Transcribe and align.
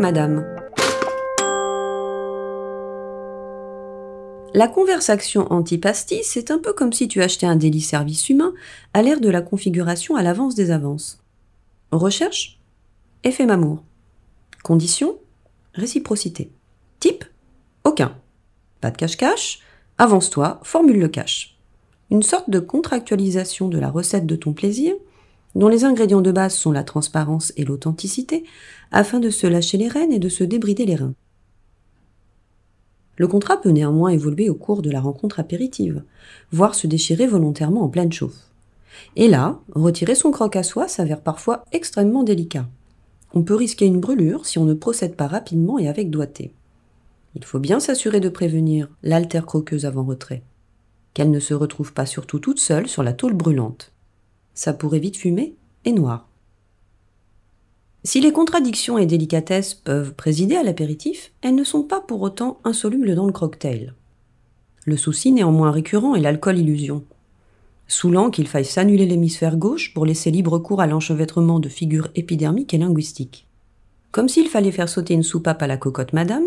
Madame. 0.00 0.46
La 4.54 4.66
conversation 4.66 5.46
antipasti, 5.52 6.20
c'est 6.24 6.50
un 6.50 6.58
peu 6.58 6.72
comme 6.72 6.94
si 6.94 7.06
tu 7.06 7.20
achetais 7.20 7.44
un 7.44 7.54
délit 7.54 7.82
service 7.82 8.30
humain 8.30 8.54
à 8.94 9.02
l'ère 9.02 9.20
de 9.20 9.28
la 9.28 9.42
configuration 9.42 10.16
à 10.16 10.22
l'avance 10.22 10.54
des 10.54 10.70
avances. 10.70 11.22
Recherche 11.92 12.58
Effet 13.24 13.44
Mamour. 13.44 13.82
Condition 14.62 15.18
Réciprocité. 15.74 16.50
Type 16.98 17.26
Aucun. 17.84 18.16
Pas 18.80 18.90
de 18.90 18.96
cache-cache 18.96 19.60
Avance-toi, 19.98 20.60
formule 20.62 20.98
le 20.98 21.08
cache. 21.08 21.58
Une 22.10 22.22
sorte 22.22 22.48
de 22.48 22.58
contractualisation 22.58 23.68
de 23.68 23.78
la 23.78 23.90
recette 23.90 24.24
de 24.24 24.36
ton 24.36 24.54
plaisir, 24.54 24.94
dont 25.54 25.68
les 25.68 25.84
ingrédients 25.84 26.20
de 26.20 26.32
base 26.32 26.54
sont 26.54 26.72
la 26.72 26.84
transparence 26.84 27.52
et 27.56 27.64
l'authenticité, 27.64 28.44
afin 28.92 29.18
de 29.20 29.30
se 29.30 29.46
lâcher 29.46 29.78
les 29.78 29.88
rênes 29.88 30.12
et 30.12 30.18
de 30.18 30.28
se 30.28 30.44
débrider 30.44 30.86
les 30.86 30.96
reins. 30.96 31.14
Le 33.16 33.28
contrat 33.28 33.60
peut 33.60 33.70
néanmoins 33.70 34.10
évoluer 34.10 34.48
au 34.48 34.54
cours 34.54 34.80
de 34.80 34.90
la 34.90 35.00
rencontre 35.00 35.40
apéritive, 35.40 36.02
voire 36.52 36.74
se 36.74 36.86
déchirer 36.86 37.26
volontairement 37.26 37.82
en 37.82 37.88
pleine 37.88 38.12
chauffe. 38.12 38.48
Et 39.16 39.28
là, 39.28 39.60
retirer 39.74 40.14
son 40.14 40.30
croc 40.30 40.56
à 40.56 40.62
soi 40.62 40.88
s'avère 40.88 41.20
parfois 41.20 41.64
extrêmement 41.72 42.22
délicat. 42.22 42.66
On 43.34 43.42
peut 43.42 43.54
risquer 43.54 43.86
une 43.86 44.00
brûlure 44.00 44.46
si 44.46 44.58
on 44.58 44.64
ne 44.64 44.74
procède 44.74 45.16
pas 45.16 45.26
rapidement 45.26 45.78
et 45.78 45.88
avec 45.88 46.10
doigté. 46.10 46.52
Il 47.36 47.44
faut 47.44 47.60
bien 47.60 47.78
s'assurer 47.78 48.20
de 48.20 48.28
prévenir 48.28 48.88
l'altère 49.02 49.46
croqueuse 49.46 49.86
avant 49.86 50.04
retrait, 50.04 50.42
qu'elle 51.14 51.30
ne 51.30 51.40
se 51.40 51.54
retrouve 51.54 51.92
pas 51.92 52.06
surtout 52.06 52.38
toute 52.38 52.58
seule 52.58 52.88
sur 52.88 53.02
la 53.02 53.12
tôle 53.12 53.34
brûlante. 53.34 53.92
Ça 54.60 54.74
pourrait 54.74 54.98
vite 54.98 55.16
fumer 55.16 55.54
et 55.86 55.92
noir. 55.92 56.28
Si 58.04 58.20
les 58.20 58.30
contradictions 58.30 58.98
et 58.98 59.06
délicatesses 59.06 59.72
peuvent 59.72 60.12
présider 60.12 60.54
à 60.54 60.62
l'apéritif, 60.62 61.32
elles 61.40 61.54
ne 61.54 61.64
sont 61.64 61.82
pas 61.82 62.02
pour 62.02 62.20
autant 62.20 62.58
insolubles 62.64 63.14
dans 63.14 63.24
le 63.24 63.32
cocktail. 63.32 63.94
Le 64.84 64.98
souci 64.98 65.32
néanmoins 65.32 65.70
récurrent 65.70 66.14
est 66.14 66.20
l'alcool 66.20 66.58
illusion. 66.58 67.04
Saoulant 67.88 68.28
qu'il 68.28 68.46
faille 68.46 68.66
s'annuler 68.66 69.06
l'hémisphère 69.06 69.56
gauche 69.56 69.94
pour 69.94 70.04
laisser 70.04 70.30
libre 70.30 70.58
cours 70.58 70.82
à 70.82 70.86
l'enchevêtrement 70.86 71.58
de 71.58 71.70
figures 71.70 72.10
épidermiques 72.14 72.74
et 72.74 72.78
linguistiques. 72.78 73.46
Comme 74.12 74.28
s'il 74.28 74.48
fallait 74.48 74.72
faire 74.72 74.90
sauter 74.90 75.14
une 75.14 75.22
soupape 75.22 75.62
à 75.62 75.68
la 75.68 75.78
cocotte 75.78 76.12
madame, 76.12 76.44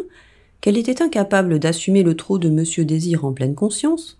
qu'elle 0.61 0.77
était 0.77 1.01
incapable 1.01 1.57
d'assumer 1.57 2.03
le 2.03 2.15
trot 2.15 2.37
de 2.37 2.49
Monsieur 2.49 2.85
Désir 2.85 3.25
en 3.25 3.33
pleine 3.33 3.55
conscience, 3.55 4.19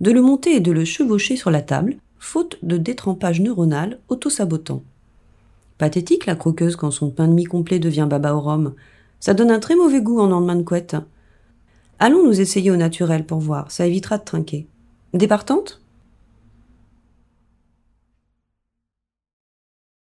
de 0.00 0.12
le 0.12 0.22
monter 0.22 0.54
et 0.54 0.60
de 0.60 0.70
le 0.70 0.84
chevaucher 0.84 1.34
sur 1.34 1.50
la 1.50 1.60
table, 1.60 1.96
faute 2.22 2.56
de 2.62 2.76
détrempage 2.76 3.40
neuronal 3.40 3.98
auto-sabotant. 4.08 4.84
Pathétique 5.76 6.24
la 6.26 6.36
croqueuse 6.36 6.76
quand 6.76 6.92
son 6.92 7.10
pain 7.10 7.26
de 7.26 7.32
mie 7.32 7.44
complet 7.44 7.80
devient 7.80 8.06
baba 8.08 8.32
au 8.32 8.40
rhum. 8.40 8.74
Ça 9.18 9.34
donne 9.34 9.50
un 9.50 9.58
très 9.58 9.74
mauvais 9.74 10.00
goût 10.00 10.20
en 10.20 10.28
lendemain 10.28 10.54
de 10.54 10.62
couette. 10.62 10.94
Allons 11.98 12.24
nous 12.24 12.40
essayer 12.40 12.70
au 12.70 12.76
naturel 12.76 13.26
pour 13.26 13.40
voir, 13.40 13.72
ça 13.72 13.88
évitera 13.88 14.18
de 14.18 14.24
trinquer. 14.24 14.68
Départante 15.12 15.81